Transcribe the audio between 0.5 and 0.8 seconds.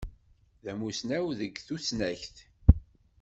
D